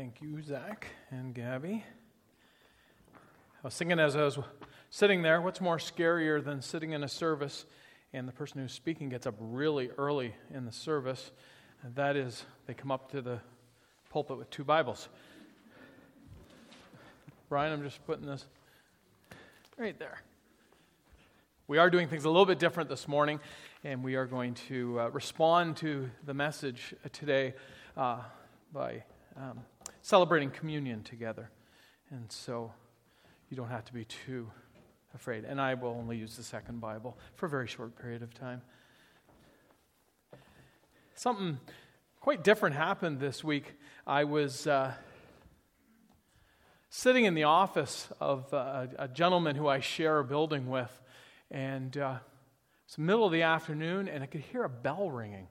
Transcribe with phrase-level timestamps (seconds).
[0.00, 1.84] Thank you, Zach and Gabby.
[3.14, 3.18] I
[3.62, 4.38] was thinking as I was
[4.88, 7.66] sitting there, what's more scarier than sitting in a service
[8.14, 11.32] and the person who's speaking gets up really early in the service?
[11.82, 13.40] And that is, they come up to the
[14.08, 15.10] pulpit with two Bibles.
[17.50, 18.46] Brian, I'm just putting this
[19.76, 20.22] right there.
[21.68, 23.38] We are doing things a little bit different this morning,
[23.84, 27.52] and we are going to uh, respond to the message today
[27.98, 28.20] uh,
[28.72, 29.04] by
[29.36, 29.60] um,
[30.02, 31.50] celebrating communion together.
[32.10, 32.72] And so
[33.48, 34.50] you don't have to be too
[35.14, 35.44] afraid.
[35.44, 38.62] And I will only use the second Bible for a very short period of time.
[41.14, 41.58] Something
[42.20, 43.74] quite different happened this week.
[44.06, 44.92] I was uh,
[46.88, 50.90] sitting in the office of uh, a gentleman who I share a building with,
[51.50, 52.16] and uh,
[52.86, 55.48] it's the middle of the afternoon, and I could hear a bell ringing.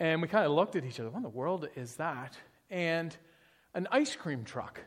[0.00, 1.10] And we kind of looked at each other.
[1.10, 2.36] What in the world is that?
[2.70, 3.16] And
[3.74, 4.80] an ice cream truck.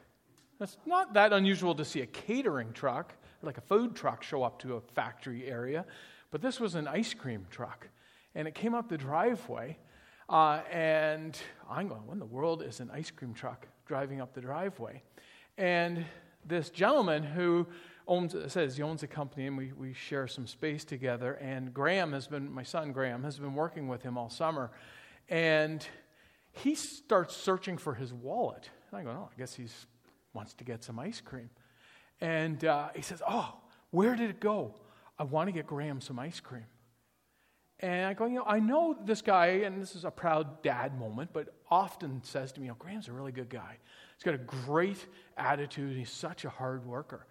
[0.60, 4.60] It's not that unusual to see a catering truck, like a food truck, show up
[4.60, 5.86] to a factory area,
[6.32, 7.88] but this was an ice cream truck.
[8.34, 9.78] And it came up the driveway,
[10.30, 11.38] uh, and
[11.70, 15.04] I'm going, what in the world is an ice cream truck driving up the driveway?
[15.58, 16.06] And
[16.46, 17.68] this gentleman who
[18.08, 21.34] owns, says he owns a company, and we, we share some space together.
[21.34, 24.72] And Graham has been, my son Graham, has been working with him all summer.
[25.30, 25.86] And
[26.52, 28.70] he starts searching for his wallet.
[28.92, 29.66] And I go, oh, I guess he
[30.34, 31.50] wants to get some ice cream.
[32.22, 33.56] And uh, he says, oh,
[33.92, 34.76] where did it go?
[35.20, 36.66] I want to get Graham some ice cream.
[37.80, 41.00] And I go, you know, I know this guy, and this is a proud dad
[41.00, 43.78] moment, but often says to me, you know, Graham's a really good guy.
[44.16, 45.06] He's got a great
[45.38, 45.96] attitude.
[45.96, 47.28] He's such a hard worker.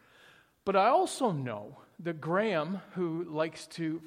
[0.65, 4.01] But I also know that Graham, who likes to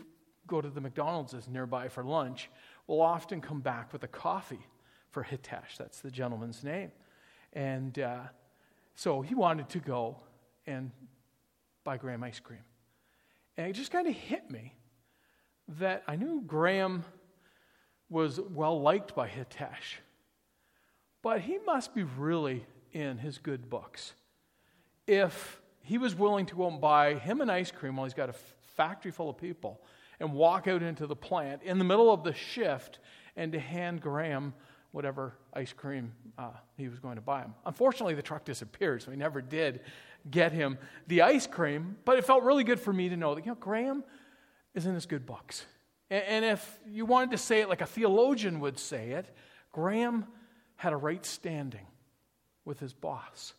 [0.47, 2.49] go to the McDonald's that's nearby for lunch,
[2.87, 4.65] will often come back with a coffee
[5.11, 5.77] for Hitesh.
[5.77, 6.91] That's the gentleman's name.
[7.53, 8.21] And uh,
[8.95, 10.17] so he wanted to go
[10.67, 10.91] and
[11.83, 12.59] buy Graham ice cream.
[13.57, 14.73] And it just kind of hit me
[15.79, 17.03] that I knew Graham
[18.09, 19.97] was well liked by Hitesh,
[21.21, 24.13] but he must be really in his good books.
[25.05, 28.29] If he was willing to go and buy him an ice cream while he's got
[28.29, 28.35] a
[28.75, 29.81] factory full of people
[30.19, 32.99] and walk out into the plant in the middle of the shift
[33.35, 34.53] and to hand Graham
[34.91, 37.53] whatever ice cream uh, he was going to buy him.
[37.65, 39.81] Unfortunately, the truck disappeared, so he never did
[40.29, 40.77] get him
[41.07, 41.97] the ice cream.
[42.05, 44.03] But it felt really good for me to know that, you know, Graham
[44.73, 45.65] is in his good books.
[46.09, 49.25] And, and if you wanted to say it like a theologian would say it,
[49.71, 50.25] Graham
[50.75, 51.85] had a right standing
[52.65, 53.53] with his boss.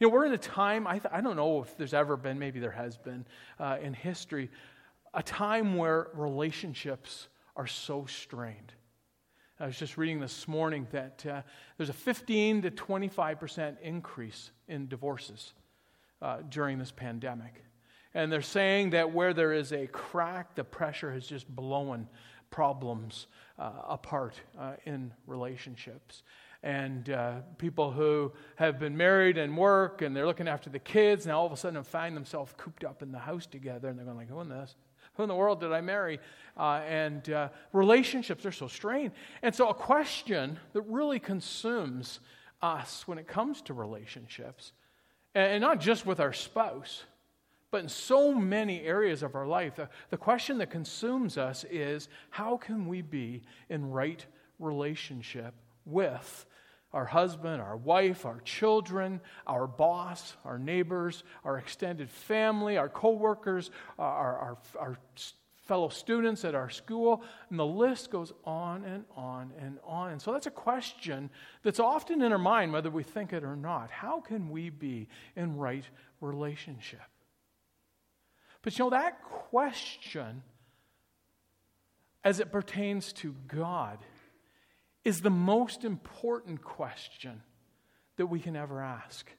[0.00, 2.38] You know, we're in a time, I, th- I don't know if there's ever been,
[2.38, 3.26] maybe there has been
[3.60, 4.50] uh, in history,
[5.12, 8.72] a time where relationships are so strained.
[9.60, 11.42] I was just reading this morning that uh,
[11.76, 15.52] there's a 15 to 25% increase in divorces
[16.20, 17.62] uh, during this pandemic.
[18.14, 22.08] And they're saying that where there is a crack, the pressure has just blown
[22.50, 26.24] problems uh, apart uh, in relationships.
[26.64, 31.26] And uh, people who have been married and work and they're looking after the kids,
[31.26, 34.06] now all of a sudden find themselves cooped up in the house together and they're
[34.06, 34.74] going like, who in this?
[35.14, 36.18] Who in the world did I marry?
[36.56, 39.12] Uh, and uh, relationships are so strained.
[39.42, 42.20] And so, a question that really consumes
[42.62, 44.72] us when it comes to relationships,
[45.34, 47.04] and not just with our spouse,
[47.70, 52.08] but in so many areas of our life, the, the question that consumes us is
[52.30, 54.24] how can we be in right
[54.60, 55.54] relationship
[55.84, 56.46] with
[56.94, 63.70] our husband, our wife, our children, our boss, our neighbors, our extended family, our coworkers,
[63.98, 64.98] our, our, our
[65.66, 70.12] fellow students at our school, and the list goes on and on and on.
[70.12, 71.30] And so that's a question
[71.62, 73.90] that's often in our mind, whether we think it or not.
[73.90, 75.84] How can we be in right
[76.20, 77.00] relationship?
[78.62, 80.42] But you know, that question,
[82.22, 83.98] as it pertains to God,
[85.04, 87.42] is the most important question
[88.16, 89.30] that we can ever ask.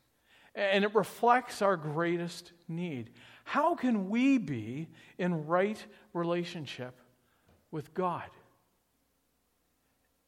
[0.53, 3.09] And it reflects our greatest need.
[3.43, 5.83] How can we be in right
[6.13, 6.95] relationship
[7.71, 8.29] with God?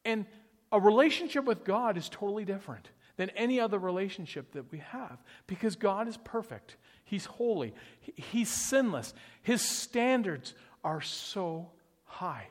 [0.03, 0.25] And
[0.71, 5.17] a relationship with God is totally different than any other relationship that we have
[5.47, 6.77] because God is perfect.
[7.03, 7.73] He's holy.
[7.99, 9.13] He's sinless.
[9.41, 11.71] His standards are so
[12.03, 12.47] high.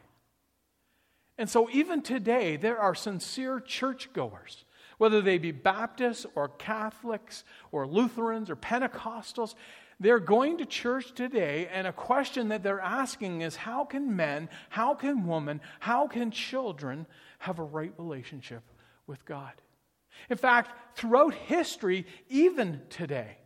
[1.38, 4.64] And so, even today, there are sincere churchgoers,
[4.98, 9.54] whether they be Baptists or Catholics or Lutherans or Pentecostals.
[9.98, 14.50] They're going to church today, and a question that they're asking is how can men,
[14.68, 17.06] how can women, how can children
[17.38, 18.62] have a right relationship
[19.06, 19.52] with God?
[20.28, 23.38] In fact, throughout history, even today,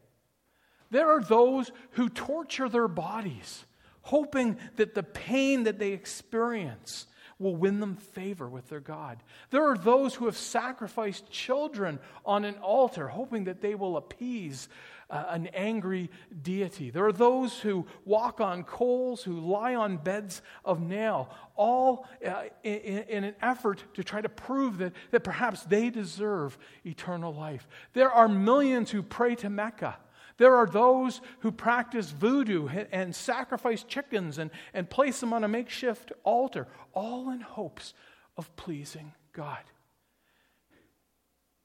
[0.91, 3.65] there are those who torture their bodies,
[4.03, 7.07] hoping that the pain that they experience
[7.41, 9.19] will win them favor with their God.
[9.51, 14.69] There are those who have sacrificed children on an altar, hoping that they will appease
[15.09, 16.09] uh, an angry
[16.43, 16.91] deity.
[16.91, 22.45] There are those who walk on coals, who lie on beds of nail, all uh,
[22.63, 27.67] in, in an effort to try to prove that, that perhaps they deserve eternal life.
[27.95, 29.97] There are millions who pray to Mecca
[30.41, 35.49] there are those who practice voodoo and sacrifice chickens and, and place them on a
[35.49, 37.93] makeshift altar, all in hopes
[38.39, 39.63] of pleasing God.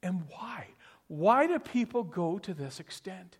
[0.03, 0.67] And why?
[1.07, 3.37] Why do people go to this extent?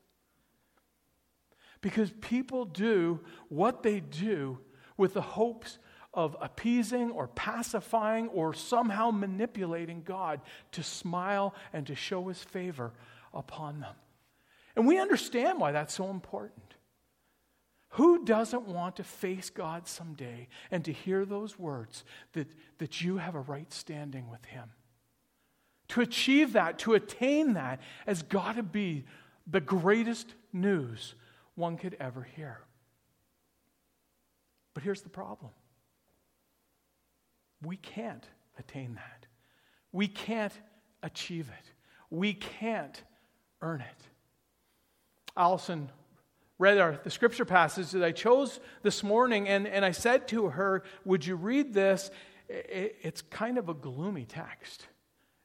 [1.81, 4.59] Because people do what they do
[4.95, 5.79] with the hopes
[6.13, 10.39] of appeasing or pacifying or somehow manipulating God
[10.71, 12.93] to smile and to show his favor
[13.33, 13.95] upon them.
[14.75, 16.61] And we understand why that's so important.
[17.89, 22.47] Who doesn't want to face God someday and to hear those words that,
[22.79, 24.69] that you have a right standing with Him?
[25.89, 29.05] To achieve that, to attain that, has got to be
[29.47, 31.15] the greatest news
[31.55, 32.59] one could ever hear.
[34.73, 35.51] But here's the problem
[37.61, 38.27] we can't
[38.59, 39.25] attain that.
[39.91, 40.53] We can't
[41.01, 41.71] achieve it.
[42.09, 43.01] We can't
[43.61, 44.14] earn it.
[45.37, 45.89] Allison
[46.57, 50.49] read our, the scripture passage that I chose this morning, and, and I said to
[50.49, 52.09] her, Would you read this?
[52.47, 54.87] It, it's kind of a gloomy text.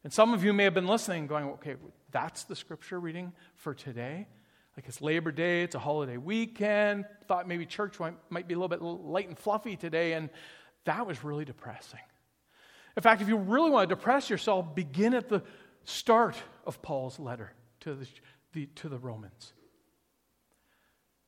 [0.02, 1.76] And some of you may have been listening, going, Okay,
[2.10, 4.28] that's the scripture reading for today.
[4.76, 7.04] Like it's Labor Day, it's a holiday weekend.
[7.26, 10.30] Thought maybe church might, be a little bit light and fluffy today, and
[10.84, 12.00] that was really depressing.
[12.96, 15.42] In fact, if you really want to depress yourself, begin at the
[15.84, 18.06] start of Paul's letter to the,
[18.52, 19.52] the to the Romans.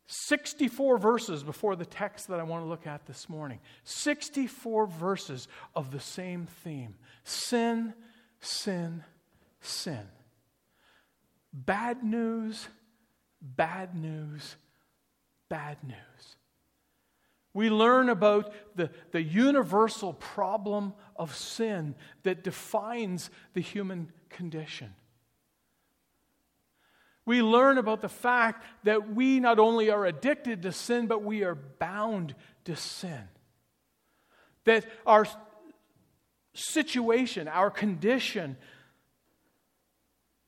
[0.06, 3.60] 64 verses before the text that I want to look at this morning.
[3.84, 6.94] 64 verses of the same theme
[7.24, 7.94] sin,
[8.40, 9.04] sin,
[9.60, 10.06] sin.
[11.52, 12.68] Bad news,
[13.40, 14.56] bad news,
[15.48, 16.36] bad news.
[17.54, 24.94] We learn about the, the universal problem of sin that defines the human condition
[27.24, 31.44] we learn about the fact that we not only are addicted to sin, but we
[31.44, 32.34] are bound
[32.64, 33.22] to sin.
[34.64, 35.26] That our
[36.54, 38.56] situation, our condition,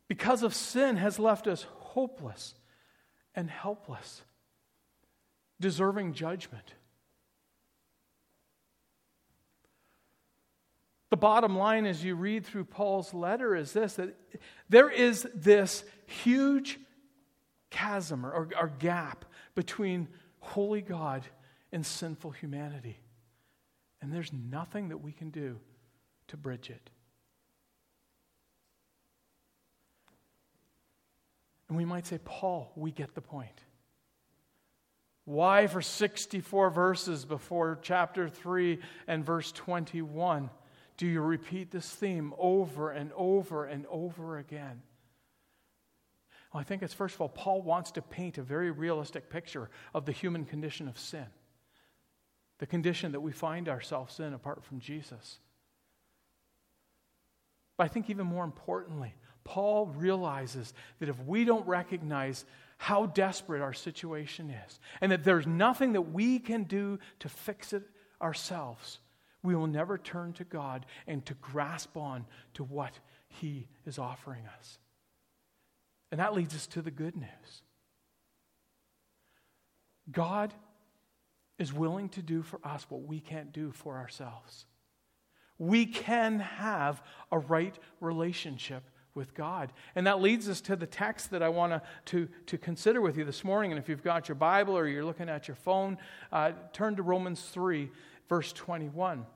[0.09, 2.55] because of sin, has left us hopeless
[3.35, 4.23] and helpless,
[5.61, 6.75] deserving judgment.
[11.15, 14.17] The bottom line as you read through Paul's letter is this that
[14.69, 16.81] there is this huge
[17.71, 19.25] chasm or, or, gap
[19.55, 20.09] between
[20.41, 21.23] holy God
[21.71, 22.99] and sinful humanity.
[24.03, 25.61] And there's nothing that we can do
[26.27, 26.91] to bridge it.
[31.69, 33.61] And we might say, Paul, we get the point.
[35.27, 40.51] Why, for 64 verses before chapter 3 and verse 21?
[40.97, 44.83] Do you repeat this theme over and over and over again?
[46.53, 49.71] Well, I think it's first of all, Paul wants to paint a very realistic picture
[49.93, 51.27] of the human condition of sin,
[52.59, 55.39] the condition that we find ourselves in apart from Jesus.
[57.77, 62.45] But I think even more importantly, Paul realizes that if we don't recognize
[62.79, 67.73] how desperate our situation is, and that there's nothing that we can do to fix
[67.73, 67.83] it
[68.23, 69.01] ourselves,
[69.45, 72.25] we will never turn to God and to grasp on
[72.55, 72.99] to what
[73.29, 74.79] He is offering us.
[76.11, 77.63] And that leads us to the good news.
[80.11, 80.53] God
[81.59, 84.65] is willing to do for us what we can't do for ourselves.
[85.59, 88.83] We can have a right relationship
[89.15, 89.73] with God.
[89.95, 93.25] And that leads us to the text that I want to, to consider with you
[93.25, 93.71] this morning.
[93.71, 95.99] And if you've got your Bible or you're looking at your phone,
[96.33, 97.91] uh, turn to Romans 3,
[98.29, 99.27] verse 21.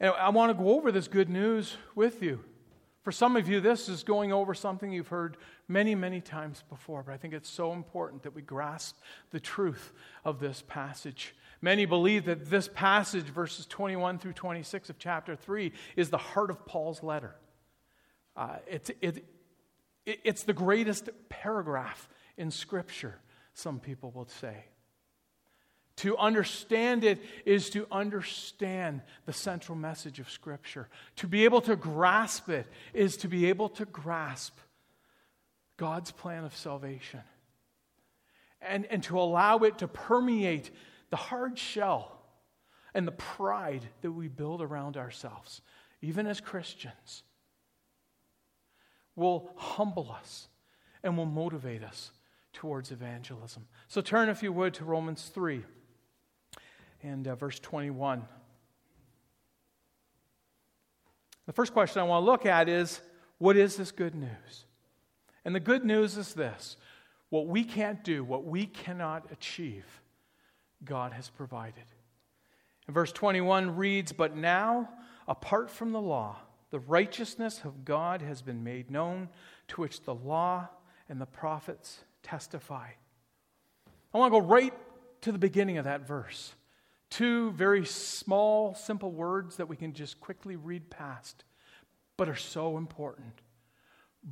[0.00, 2.40] And I want to go over this good news with you.
[3.02, 5.36] For some of you, this is going over something you've heard
[5.68, 8.96] many, many times before, but I think it's so important that we grasp
[9.30, 9.92] the truth
[10.24, 11.34] of this passage.
[11.60, 16.50] Many believe that this passage, verses 21 through 26 of chapter 3, is the heart
[16.50, 17.36] of Paul's letter.
[18.36, 19.24] Uh, it's, it,
[20.06, 22.08] it, it's the greatest paragraph
[22.38, 23.18] in Scripture,
[23.52, 24.64] some people will say.
[25.98, 30.88] To understand it is to understand the central message of Scripture.
[31.16, 34.58] To be able to grasp it is to be able to grasp
[35.76, 37.20] God's plan of salvation.
[38.60, 40.70] And, and to allow it to permeate
[41.10, 42.20] the hard shell
[42.92, 45.60] and the pride that we build around ourselves,
[46.00, 47.22] even as Christians,
[49.14, 50.48] will humble us
[51.02, 52.10] and will motivate us
[52.52, 53.66] towards evangelism.
[53.86, 55.62] So turn, if you would, to Romans 3
[57.04, 58.24] and uh, verse 21.
[61.46, 63.00] The first question I want to look at is
[63.38, 64.64] what is this good news?
[65.44, 66.76] And the good news is this
[67.28, 69.84] what we can't do, what we cannot achieve,
[70.84, 71.84] God has provided.
[72.86, 74.88] And verse 21 reads, But now,
[75.28, 76.36] apart from the law,
[76.70, 79.28] the righteousness of God has been made known,
[79.68, 80.68] to which the law
[81.08, 82.88] and the prophets testify.
[84.12, 84.72] I want to go right
[85.22, 86.54] to the beginning of that verse.
[87.14, 91.44] Two very small, simple words that we can just quickly read past,
[92.16, 93.40] but are so important.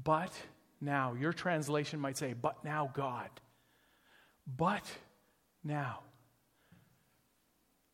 [0.03, 0.33] But
[0.81, 3.31] now, your translation might say, but now God.
[4.57, 4.83] But
[5.63, 6.01] now.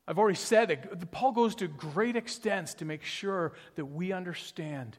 [0.07, 4.97] I've already said that Paul goes to great extents to make sure that we understand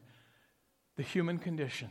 [0.97, 1.89] the human condition.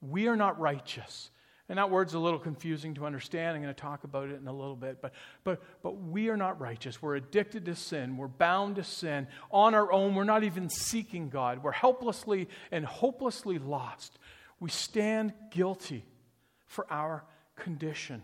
[0.00, 1.28] We are not righteous.
[1.68, 3.56] And that word's a little confusing to understand.
[3.56, 5.02] I'm going to talk about it in a little bit.
[5.02, 7.02] But, but, but we are not righteous.
[7.02, 8.16] We're addicted to sin.
[8.16, 9.26] We're bound to sin.
[9.50, 11.64] On our own, we're not even seeking God.
[11.64, 14.18] We're helplessly and hopelessly lost.
[14.60, 16.04] We stand guilty
[16.66, 17.24] for our
[17.56, 18.22] condition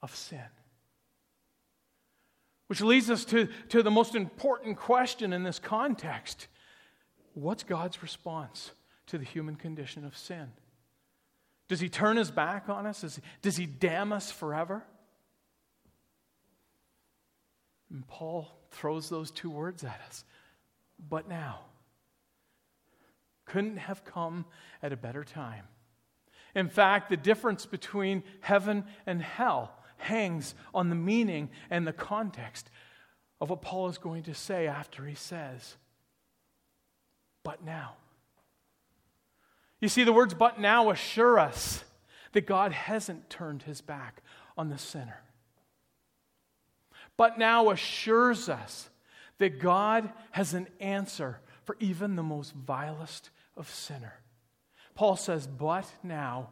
[0.00, 0.40] of sin.
[2.68, 6.48] Which leads us to, to the most important question in this context
[7.34, 8.70] What's God's response
[9.08, 10.52] to the human condition of sin?
[11.68, 13.00] Does he turn his back on us?
[13.00, 14.84] Does he, does he damn us forever?
[17.90, 20.24] And Paul throws those two words at us.
[21.08, 21.60] But now.
[23.46, 24.46] Couldn't have come
[24.82, 25.64] at a better time.
[26.54, 32.70] In fact, the difference between heaven and hell hangs on the meaning and the context
[33.40, 35.76] of what Paul is going to say after he says,
[37.42, 37.94] But now.
[39.84, 41.84] You see, the words but now assure us
[42.32, 44.22] that God hasn't turned his back
[44.56, 45.20] on the sinner.
[47.18, 48.88] But now assures us
[49.36, 54.14] that God has an answer for even the most vilest of sinner.
[54.94, 56.48] Paul says, But now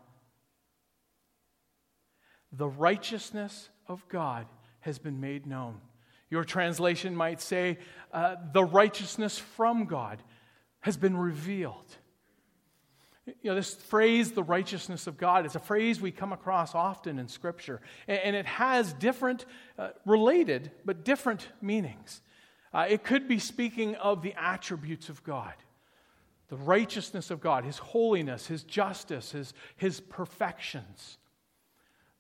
[2.52, 4.46] the righteousness of God
[4.80, 5.80] has been made known.
[6.28, 7.78] Your translation might say,
[8.12, 10.22] uh, The righteousness from God
[10.80, 11.96] has been revealed.
[13.26, 17.18] You know, this phrase, the righteousness of God, is a phrase we come across often
[17.18, 17.80] in Scripture.
[18.08, 19.46] And it has different,
[19.78, 22.20] uh, related, but different meanings.
[22.74, 25.54] Uh, it could be speaking of the attributes of God,
[26.48, 31.18] the righteousness of God, His holiness, His justice, His, his perfections.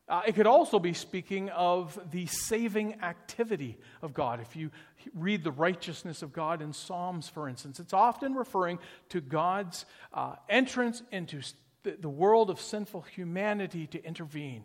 [0.08, 4.40] Uh, it could also be speaking of the saving activity of God.
[4.40, 4.70] If you
[5.14, 8.78] read the righteousness of God in Psalms, for instance, it's often referring
[9.10, 11.40] to God's uh, entrance into
[11.82, 14.64] the world of sinful humanity to intervene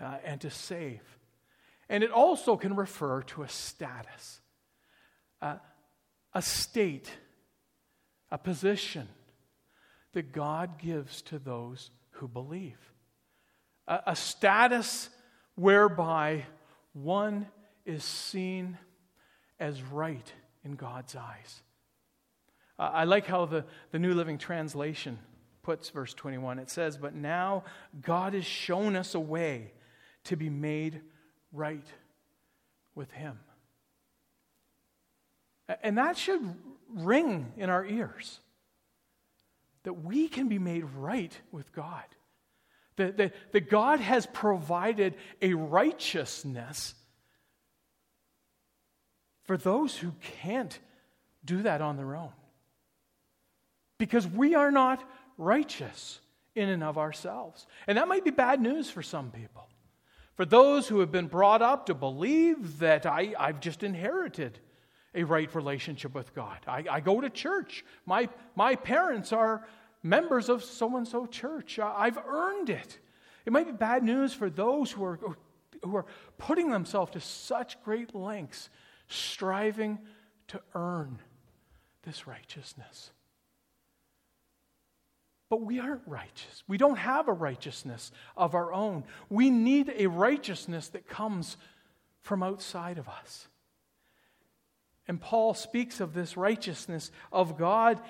[0.00, 1.02] uh, and to save.
[1.88, 4.40] And it also can refer to a status,
[5.42, 5.56] uh,
[6.32, 7.10] a state,
[8.30, 9.08] a position
[10.12, 12.91] that God gives to those who believe
[13.86, 15.10] a, a status
[15.54, 16.44] whereby
[16.92, 17.46] one
[17.84, 18.78] is seen
[19.58, 20.32] as right
[20.64, 21.62] in God's eyes.
[22.78, 25.18] Uh, I like how the, the New Living Translation
[25.62, 26.58] puts verse 21.
[26.58, 27.64] It says, But now
[28.00, 29.72] God has shown us a way
[30.24, 31.00] to be made
[31.52, 31.86] right
[32.94, 33.38] with Him.
[35.82, 36.56] And that should
[36.88, 38.40] ring in our ears
[39.84, 42.04] that we can be made right with God.
[42.96, 46.94] That, that, that God has provided a righteousness
[49.44, 50.78] for those who can't
[51.44, 52.32] do that on their own.
[53.98, 55.02] Because we are not
[55.38, 56.20] righteous
[56.54, 57.66] in and of ourselves.
[57.86, 59.66] And that might be bad news for some people.
[60.34, 64.58] For those who have been brought up to believe that I, I've just inherited
[65.14, 66.58] a right relationship with God.
[66.66, 67.84] I, I go to church.
[68.06, 69.66] My, my parents are
[70.02, 71.78] members of so and so church.
[71.78, 72.98] Uh, I've earned it.
[73.44, 75.18] It might be bad news for those who are,
[75.82, 76.06] who are
[76.38, 78.70] putting themselves to such great lengths,
[79.08, 79.98] striving
[80.48, 81.18] to earn
[82.02, 83.12] this righteousness.
[85.48, 86.62] But we aren't righteous.
[86.66, 89.04] We don't have a righteousness of our own.
[89.28, 91.58] We need a righteousness that comes
[92.22, 93.48] from outside of us.
[95.08, 98.00] And Paul speaks of this righteousness of God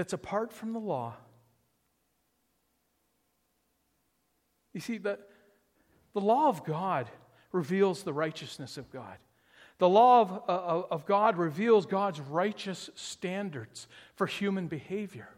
[0.00, 1.14] that's apart from the law.
[4.72, 5.18] You see, the,
[6.14, 7.10] the law of God
[7.52, 9.18] reveals the righteousness of God.
[9.76, 15.28] The law of, uh, of God reveals God's righteous standards for human behavior.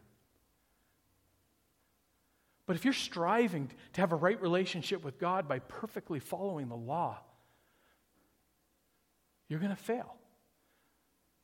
[2.66, 6.76] But if you're striving to have a right relationship with God by perfectly following the
[6.76, 7.19] law,
[9.49, 10.14] you're going to fail.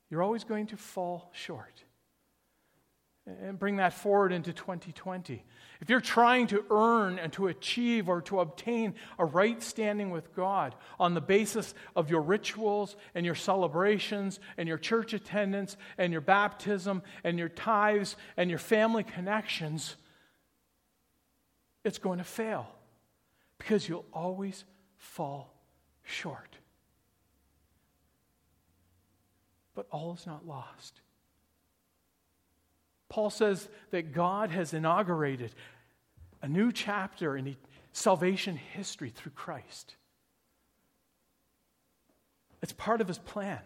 [0.09, 1.83] You're always going to fall short
[3.42, 5.44] and bring that forward into 2020.
[5.80, 10.35] If you're trying to earn and to achieve or to obtain a right standing with
[10.35, 16.12] God on the basis of your rituals and your celebrations and your church attendance and
[16.12, 19.97] your baptism and your tithes and your family connections,
[21.85, 22.66] it's going to fail
[23.58, 24.64] because you'll always
[24.97, 25.54] fall
[26.02, 26.56] short.
[29.75, 31.00] But all is not lost.
[33.09, 35.55] Paul says that God has inaugurated
[36.43, 37.57] a new chapter in
[37.93, 39.97] salvation history through Christ.
[42.62, 43.61] It's part of his plan.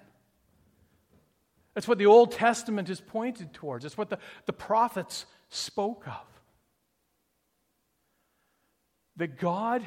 [1.75, 3.85] That's what the Old Testament is pointed towards.
[3.85, 6.27] It's what the, the prophets spoke of.
[9.17, 9.87] That God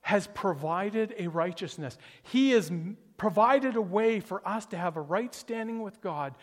[0.00, 1.96] has provided a righteousness.
[2.22, 2.70] He has
[3.16, 6.34] provided a way for us to have a right standing with God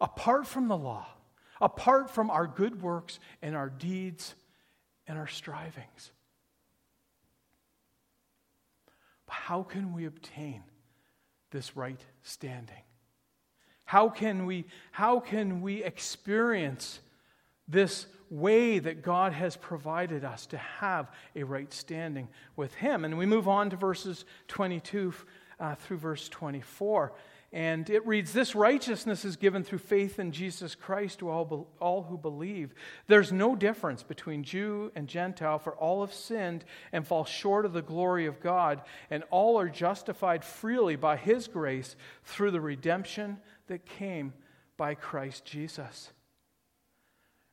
[0.00, 1.06] apart from the law
[1.60, 4.34] apart from our good works and our deeds
[5.06, 6.12] and our strivings.
[9.26, 10.62] But how can we obtain
[11.50, 12.82] this right standing?
[13.84, 17.00] How can we, how can we experience
[17.68, 23.04] this way that God has provided us to have a right standing with Him?
[23.04, 25.14] And we move on to verses 22
[25.58, 27.12] uh, through verse 24.
[27.52, 32.02] And it reads This righteousness is given through faith in Jesus Christ to all, all
[32.02, 32.74] who believe.
[33.06, 37.72] There's no difference between Jew and Gentile, for all have sinned and fall short of
[37.72, 43.38] the glory of God, and all are justified freely by His grace through the redemption
[43.68, 44.32] that came
[44.76, 46.10] by Christ Jesus.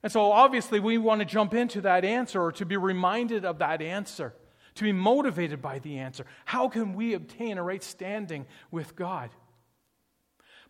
[0.01, 3.59] And so, obviously, we want to jump into that answer or to be reminded of
[3.59, 4.33] that answer,
[4.75, 6.25] to be motivated by the answer.
[6.45, 9.29] How can we obtain a right standing with God?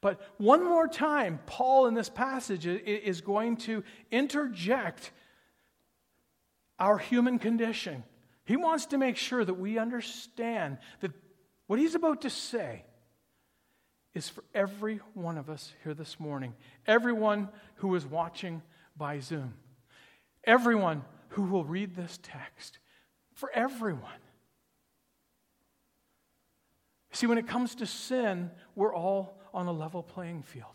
[0.02, 5.12] But one more time, Paul in this passage is going to interject
[6.78, 8.04] our human condition.
[8.44, 11.12] He wants to make sure that we understand that
[11.68, 12.84] what he's about to say
[14.14, 16.54] is for every one of us here this morning,
[16.86, 18.62] everyone who is watching
[18.98, 19.54] by Zoom,
[20.44, 22.80] everyone who will read this text,
[23.44, 24.22] for everyone.
[27.12, 30.72] See, when it comes to sin, we're all on a level playing field.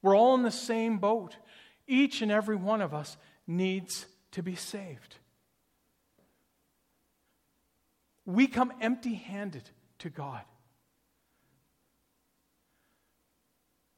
[0.00, 1.36] We're all in the same boat.
[1.86, 5.16] Each and every one of us needs to be saved.
[8.24, 10.44] We come empty handed to God.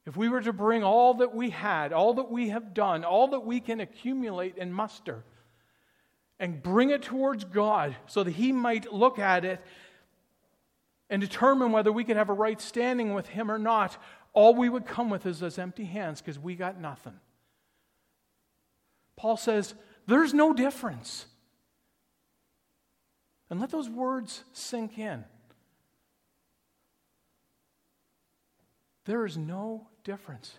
[0.04, 3.28] If we were to bring all that we had, all that we have done, all
[3.28, 5.22] that we can accumulate and muster,
[6.38, 9.60] and bring it towards God so that He might look at it
[11.10, 13.96] and determine whether we could have a right standing with Him or not,
[14.32, 17.18] all we would come with is those empty hands because we got nothing.
[19.16, 19.74] Paul says,
[20.06, 21.26] There's no difference.
[23.50, 25.24] And let those words sink in.
[29.06, 30.58] There is no difference.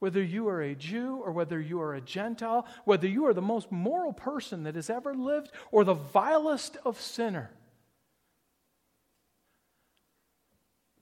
[0.00, 3.40] Whether you are a Jew or whether you are a Gentile, whether you are the
[3.40, 7.50] most moral person that has ever lived or the vilest of sinner,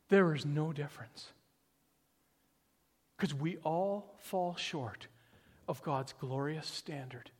[0.09, 1.29] There is no difference.
[3.17, 5.07] Because we all fall short
[5.67, 7.31] of God's glorious standard.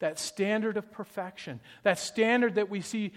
[0.00, 3.12] That standard of perfection, that standard that we see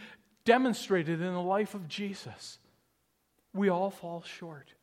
[0.46, 2.60] demonstrated in the life of Jesus.
[3.54, 4.75] We all fall short.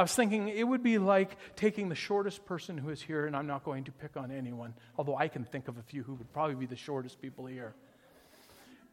[0.00, 3.36] I was thinking it would be like taking the shortest person who is here, and
[3.36, 6.14] I'm not going to pick on anyone, although I can think of a few who
[6.14, 7.74] would probably be the shortest people here.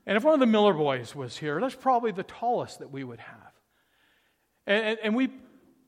[0.05, 3.05] And if one of the Miller boys was here, that's probably the tallest that we
[3.05, 3.53] would have.
[4.65, 5.29] And, and, and we,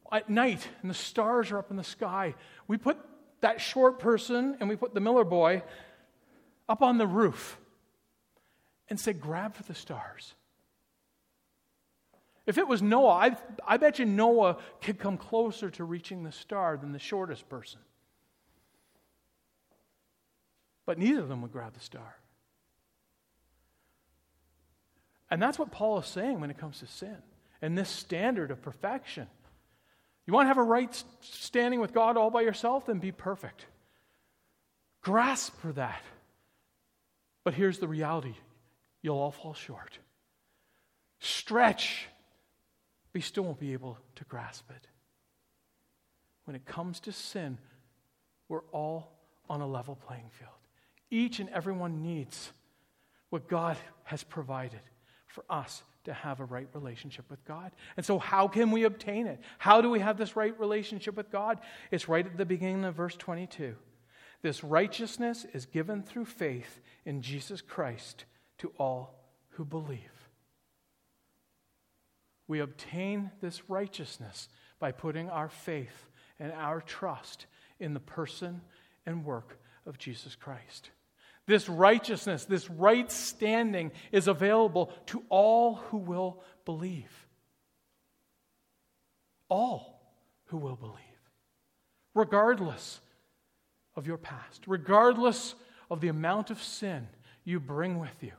[0.09, 2.33] at night, and the stars are up in the sky,
[2.69, 2.97] we put
[3.41, 5.63] that short person and we put the Miller boy
[6.69, 7.59] up on the roof
[8.87, 10.33] and say, grab for the stars.
[12.49, 16.31] If it was Noah, I, I bet you Noah could come closer to reaching the
[16.31, 17.79] star than the shortest person.
[20.89, 22.15] but neither of them would grab the star.
[25.29, 27.17] And that's what Paul is saying when it comes to sin
[27.61, 29.27] and this standard of perfection.
[30.25, 32.87] You want to have a right standing with God all by yourself?
[32.87, 33.67] Then be perfect.
[35.03, 36.01] Grasp for that.
[37.43, 38.33] But here's the reality
[39.03, 39.99] you'll all fall short.
[41.19, 42.07] Stretch,
[43.13, 44.87] you still won't be able to grasp it.
[46.45, 47.57] When it comes to sin,
[48.47, 49.11] we're all
[49.49, 50.51] on a level playing field.
[51.09, 52.51] Each and everyone needs
[53.29, 54.81] what God has provided
[55.27, 57.71] for us to have a right relationship with God.
[57.97, 59.39] And so, how can we obtain it?
[59.57, 61.59] How do we have this right relationship with God?
[61.91, 63.75] It's right at the beginning of verse 22.
[64.41, 68.25] This righteousness is given through faith in Jesus Christ
[68.59, 69.13] to all
[69.49, 70.18] who believe.
[72.49, 76.09] We obtain this righteousness by putting our faith
[76.39, 77.45] and our trust
[77.79, 78.61] in the person
[79.05, 80.89] and work of Jesus Christ.
[81.45, 87.27] This righteousness, this right standing is available to all who will believe.
[89.47, 90.01] All
[90.45, 90.95] who will believe,
[92.15, 92.99] regardless
[93.95, 95.53] of your past, regardless
[95.91, 97.07] of the amount of sin
[97.43, 98.33] you bring with you.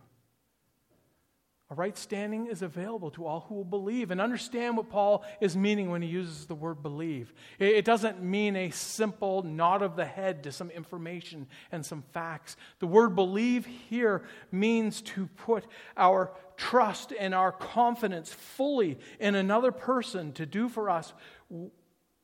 [1.70, 4.10] A right standing is available to all who will believe.
[4.10, 7.32] And understand what Paul is meaning when he uses the word believe.
[7.60, 12.56] It doesn't mean a simple nod of the head to some information and some facts.
[12.80, 15.64] The word believe here means to put
[15.96, 21.12] our trust and our confidence fully in another person to do for us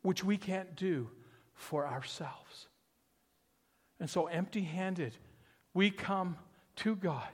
[0.02, 1.08] which we can't do
[1.54, 2.66] for ourselves.
[4.00, 5.16] And so, empty handed,
[5.72, 6.36] we come
[6.76, 7.30] to God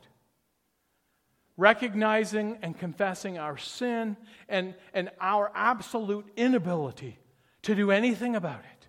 [1.57, 4.17] recognizing and confessing our sin
[4.49, 7.19] and, and our absolute inability
[7.63, 8.89] to do anything about it,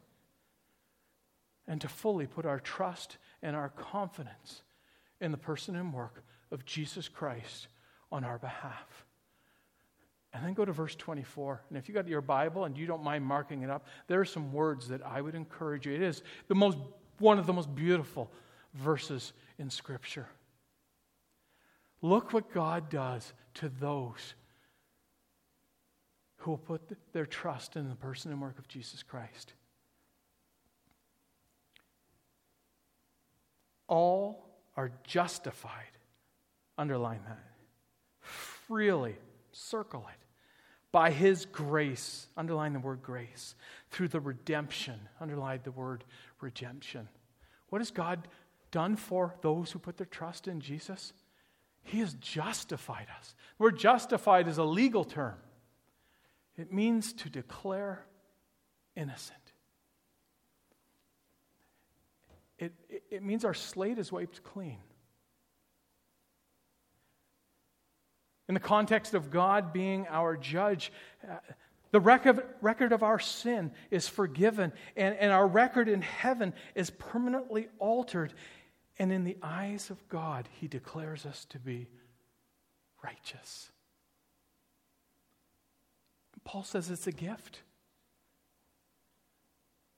[1.67, 4.63] and to fully put our trust and our confidence
[5.21, 7.67] in the person and work of Jesus Christ
[8.11, 9.05] on our behalf.
[10.33, 11.61] And then go to verse 24.
[11.69, 14.25] And if you got your Bible and you don't mind marking it up, there are
[14.25, 15.93] some words that I would encourage you.
[15.93, 16.77] It is the most,
[17.19, 18.31] one of the most beautiful
[18.73, 20.27] verses in Scripture.
[22.03, 24.35] Look what God does to those
[26.35, 26.81] who will put
[27.13, 29.53] their trust in the person and work of Jesus Christ.
[33.87, 35.97] All are justified.
[36.77, 37.39] Underline that.
[38.19, 39.15] Freely.
[39.53, 40.19] Circle it.
[40.91, 42.27] By his grace.
[42.35, 43.55] Underline the word grace.
[43.91, 44.99] Through the redemption.
[45.21, 46.03] Underline the word
[46.41, 47.07] redemption.
[47.69, 48.27] What has God
[48.71, 51.13] done for those who put their trust in Jesus?
[51.83, 53.35] He has justified us.
[53.57, 55.35] We're justified is a legal term,
[56.57, 58.05] it means to declare
[58.95, 59.37] innocent.
[62.59, 64.77] It, it, it means our slate is wiped clean.
[68.47, 70.91] In the context of God being our judge,
[71.29, 71.37] uh,
[71.91, 76.89] the record, record of our sin is forgiven, and, and our record in heaven is
[76.89, 78.33] permanently altered.
[78.99, 81.87] And in the eyes of God, he declares us to be
[83.03, 83.71] righteous.
[86.43, 87.61] Paul says it's a gift.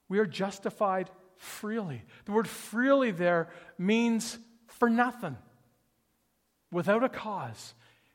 [0.08, 2.04] We are justified freely.
[2.26, 5.38] The word freely there means for nothing,
[6.72, 7.74] without a cause,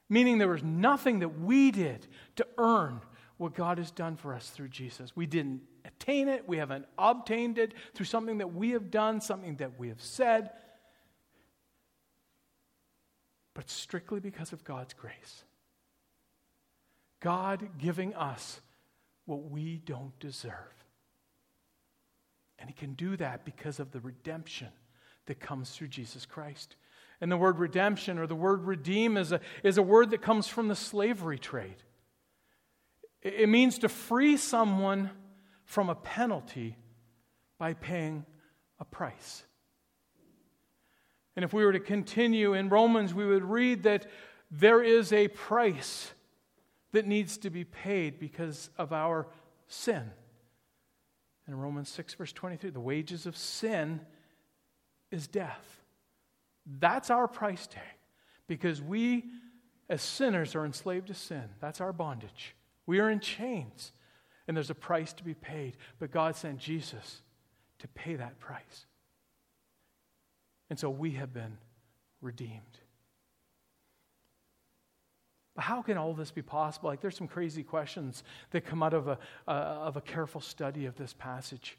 [0.08, 3.00] meaning there was nothing that we did to earn
[3.36, 5.16] what God has done for us through Jesus.
[5.16, 9.56] We didn't attain it, we haven't obtained it through something that we have done, something
[9.56, 10.50] that we have said
[13.60, 15.44] but strictly because of God's grace.
[17.20, 18.58] God giving us
[19.26, 20.54] what we don't deserve.
[22.58, 24.68] And He can do that because of the redemption
[25.26, 26.76] that comes through Jesus Christ.
[27.20, 30.46] And the word redemption or the word redeem is a, is a word that comes
[30.46, 31.82] from the slavery trade.
[33.20, 35.10] It means to free someone
[35.66, 36.78] from a penalty
[37.58, 38.24] by paying
[38.78, 39.44] a price.
[41.40, 44.04] And if we were to continue in Romans, we would read that
[44.50, 46.12] there is a price
[46.92, 49.26] that needs to be paid because of our
[49.66, 50.10] sin.
[51.48, 54.02] In Romans 6, verse 23, the wages of sin
[55.10, 55.80] is death.
[56.66, 57.96] That's our price tag
[58.46, 59.24] because we,
[59.88, 61.44] as sinners, are enslaved to sin.
[61.58, 62.54] That's our bondage.
[62.84, 63.92] We are in chains,
[64.46, 65.78] and there's a price to be paid.
[65.98, 67.22] But God sent Jesus
[67.78, 68.84] to pay that price.
[70.70, 71.58] And so we have been
[72.22, 72.78] redeemed.
[75.56, 76.88] But how can all this be possible?
[76.88, 80.86] Like, there's some crazy questions that come out of a, uh, of a careful study
[80.86, 81.76] of this passage.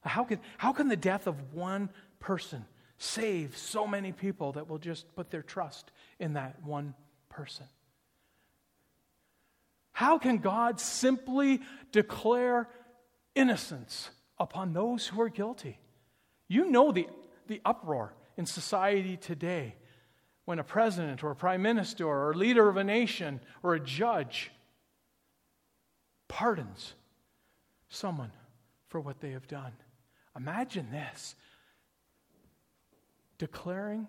[0.00, 2.64] How can, how can the death of one person
[2.98, 6.94] save so many people that will just put their trust in that one
[7.28, 7.66] person?
[9.92, 11.60] How can God simply
[11.92, 12.68] declare
[13.34, 15.78] innocence upon those who are guilty?
[16.48, 17.06] You know the,
[17.48, 19.74] the uproar in society today
[20.44, 23.80] when a president or a prime minister or a leader of a nation or a
[23.80, 24.50] judge
[26.28, 26.94] pardons
[27.88, 28.32] someone
[28.88, 29.72] for what they have done.
[30.36, 31.34] Imagine this
[33.38, 34.06] declaring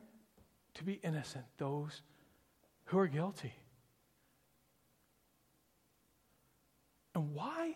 [0.76, 2.02] to be innocent those
[2.86, 3.54] who are guilty.
[7.16, 7.76] And why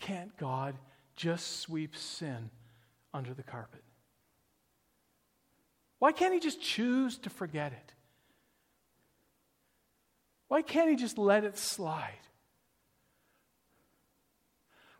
[0.00, 0.76] can't God
[1.16, 2.50] just sweep sin
[3.14, 3.82] under the carpet?
[6.02, 7.92] Why can't He just choose to forget it?
[10.48, 12.26] Why can't He just let it slide?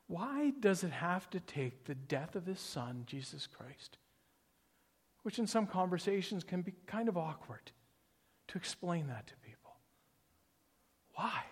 [0.06, 3.98] Why does it have to take the death of His Son, Jesus Christ,
[5.24, 7.72] which in some conversations can be kind of awkward
[8.46, 9.72] to explain that to people?
[11.14, 11.42] Why?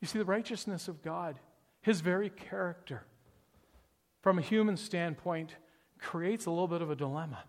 [0.00, 1.38] You see, the righteousness of God,
[1.82, 3.04] His very character,
[4.22, 5.56] from a human standpoint,
[6.04, 7.42] creates a little bit of a dilemma.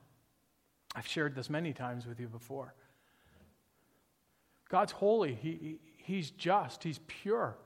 [0.95, 2.73] I've shared this many times with you before.
[4.69, 7.57] God's holy, he, he, He's just, He's pure.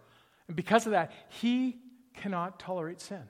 [0.48, 1.78] And because of that, He
[2.16, 3.24] cannot tolerate sin.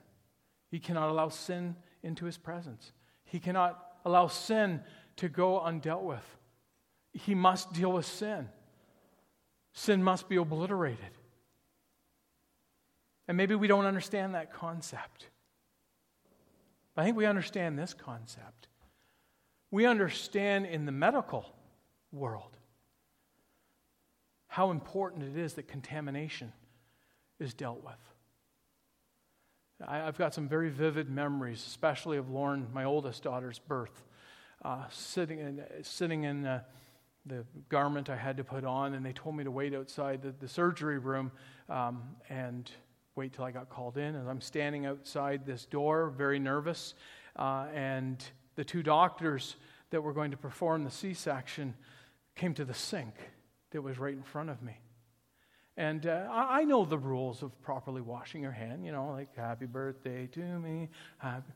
[0.70, 2.92] He cannot allow sin into His presence.
[3.24, 4.80] He cannot allow sin
[5.16, 6.24] to go undealt with.
[7.12, 8.48] He must deal with sin.
[9.74, 11.10] Sin must be obliterated.
[13.28, 15.26] And maybe we don't understand that concept.
[17.00, 18.68] I think we understand this concept.
[19.70, 21.46] We understand in the medical
[22.12, 22.58] world
[24.48, 26.52] how important it is that contamination
[27.38, 27.94] is dealt with.
[29.88, 34.02] I, have got some very vivid memories, especially of Lauren, my oldest daughter's birth,
[34.62, 36.60] uh, sitting in, sitting in uh,
[37.24, 40.32] the garment I had to put on, and they told me to wait outside the,
[40.38, 41.32] the surgery room
[41.70, 42.70] um, and
[43.16, 44.14] wait till I got called in.
[44.14, 46.94] And I'm standing outside this door, very nervous.
[47.36, 48.22] Uh, and
[48.56, 49.56] the two doctors
[49.90, 51.74] that were going to perform the C section
[52.36, 53.14] came to the sink
[53.70, 54.78] that was right in front of me.
[55.76, 59.34] And uh, I, I, know the rules of properly washing your hand, you know, like
[59.34, 60.88] happy birthday to me.
[61.18, 61.52] Happy.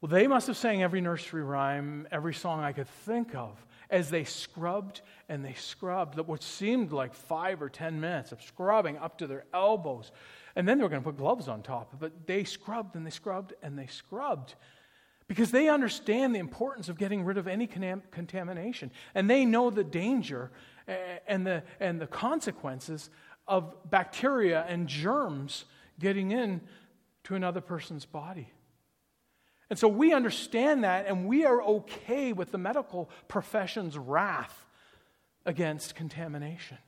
[0.00, 4.10] Well, they must have sang every nursery rhyme, every song I could think of as
[4.10, 9.18] they scrubbed and they scrubbed, what seemed like five or ten minutes of scrubbing up
[9.18, 10.12] to their elbows.
[10.56, 11.94] And then they were going to put gloves on top.
[11.98, 14.54] But they scrubbed and they scrubbed and they scrubbed
[15.28, 18.90] because they understand the importance of getting rid of any contamination.
[19.14, 20.50] And they know the danger
[21.26, 23.10] and the, and the consequences
[23.46, 25.66] of bacteria and germs
[26.00, 26.60] getting in
[27.24, 28.52] to another person's body.
[29.70, 34.66] And so we understand that, and we are okay with the medical profession's wrath
[35.44, 36.78] against contamination.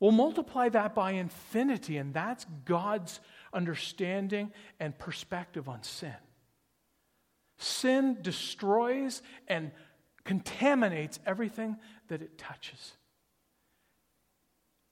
[0.00, 3.20] We'll multiply that by infinity, and that's God's
[3.52, 6.14] understanding and perspective on sin.
[7.58, 9.70] Sin destroys and
[10.24, 11.76] contaminates everything
[12.08, 12.96] that it touches.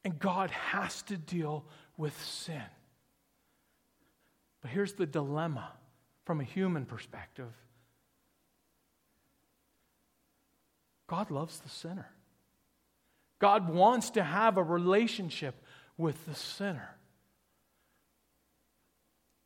[0.05, 1.65] And God has to deal
[1.97, 2.63] with sin.
[4.61, 5.73] But here's the dilemma
[6.25, 7.53] from a human perspective
[11.07, 12.11] God loves the sinner.
[13.39, 15.55] God wants to have a relationship
[15.97, 16.97] with the sinner.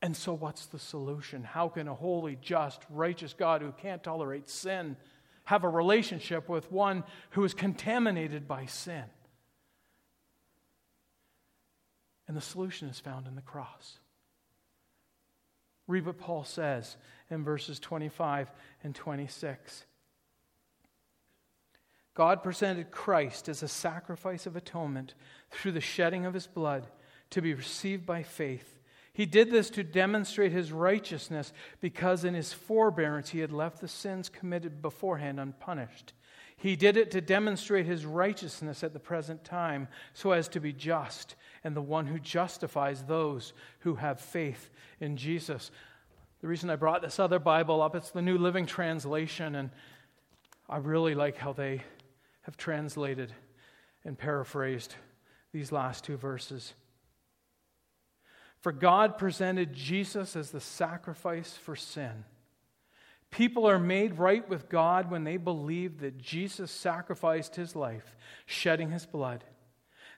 [0.01, 1.45] And so, what's the solution?
[1.45, 4.97] How can a holy, just, righteous God who can't tolerate sin
[5.45, 9.05] have a relationship with one who is contaminated by sin?
[12.27, 13.99] And the solution is found in the cross.
[15.87, 16.97] Read what Paul says
[17.31, 18.51] in verses 25
[18.85, 19.87] and 26.
[22.15, 25.15] God presented Christ as a sacrifice of atonement
[25.51, 26.87] through the shedding of his blood
[27.31, 28.81] to be received by faith.
[29.15, 33.89] He did this to demonstrate his righteousness because in his forbearance he had left the
[33.89, 36.13] sins committed beforehand unpunished.
[36.63, 40.73] He did it to demonstrate his righteousness at the present time so as to be
[40.73, 44.71] just and the one who justifies those who have faith
[45.01, 45.73] in Jesus.
[46.41, 49.71] The reason I brought this other Bible up, it's the New Living Translation, and
[50.69, 51.83] I really like how they
[52.43, 53.33] have translated
[54.05, 54.95] and paraphrased
[55.53, 56.75] these last two verses.
[58.61, 62.23] For God presented Jesus as the sacrifice for sin.
[63.33, 68.15] People are made right with God when they believe that Jesus sacrificed his life,
[68.45, 69.43] shedding his blood.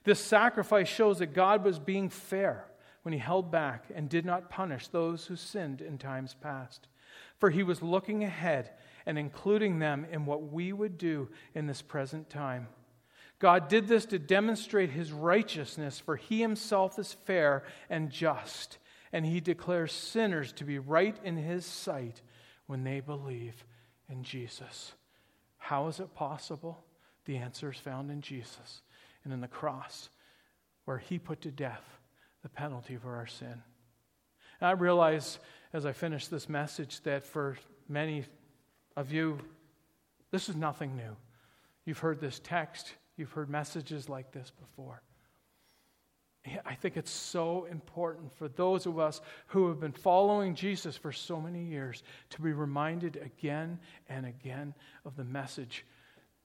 [0.03, 2.65] This sacrifice shows that God was being fair
[3.03, 6.89] when he held back and did not punish those who sinned in times past.
[7.39, 8.71] For he was looking ahead
[9.05, 12.67] and including them in what we would do in this present time.
[13.39, 18.77] God did this to demonstrate his righteousness, for he himself is fair and just,
[19.13, 22.21] and he declares sinners to be right in his sight
[22.67, 23.65] when they believe
[24.09, 24.93] in Jesus.
[25.57, 26.83] How is it possible?
[27.25, 28.81] The answer is found in Jesus
[29.23, 30.09] and in the cross,
[30.85, 31.99] where he put to death
[32.43, 33.63] the penalty for our sin.
[34.59, 35.39] And I realize
[35.73, 37.57] as I finish this message that for
[37.89, 38.25] many
[38.95, 39.39] of you,
[40.31, 41.15] this is nothing new.
[41.85, 45.01] You've heard this text, you've heard messages like this before.
[46.65, 51.11] I think it's so important for those of us who have been following Jesus for
[51.11, 55.85] so many years to be reminded again and again of the message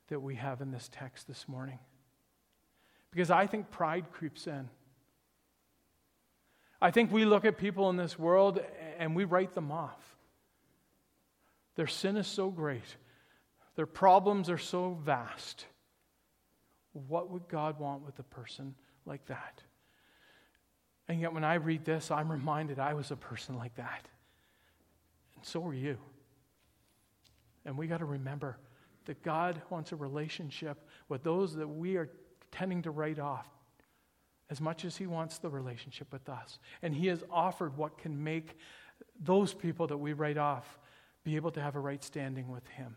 [0.09, 1.79] that we have in this text this morning.
[3.11, 4.69] Because I think pride creeps in.
[6.81, 8.61] I think we look at people in this world
[8.99, 10.17] and we write them off.
[11.77, 12.97] Their sin is so great,
[13.77, 15.67] their problems are so vast.
[16.93, 18.75] What would God want with a person
[19.07, 19.63] like that?
[21.11, 24.07] And yet, when I read this, I'm reminded I was a person like that.
[25.35, 25.99] And so are you.
[27.65, 28.59] And we got to remember
[29.07, 32.11] that God wants a relationship with those that we are
[32.53, 33.49] tending to write off
[34.51, 36.61] as much as He wants the relationship with us.
[36.81, 38.57] And He has offered what can make
[39.21, 40.79] those people that we write off
[41.25, 42.97] be able to have a right standing with Him,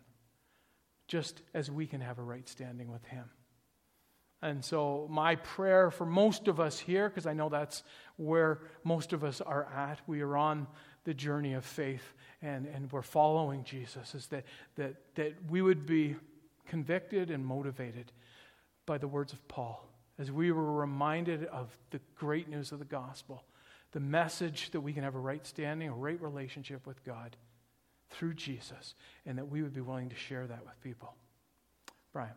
[1.07, 3.31] just as we can have a right standing with Him.
[4.43, 7.81] And so, my prayer for most of us here, because I know that's
[8.17, 10.67] where most of us are at, we are on
[11.05, 12.03] the journey of faith
[12.41, 14.43] and, and we're following Jesus, is that,
[14.75, 16.17] that, that we would be
[16.67, 18.11] convicted and motivated
[18.85, 19.87] by the words of Paul
[20.19, 23.45] as we were reminded of the great news of the gospel,
[23.93, 27.37] the message that we can have a right standing, a right relationship with God
[28.09, 28.93] through Jesus,
[29.25, 31.15] and that we would be willing to share that with people.
[32.11, 32.33] Brian.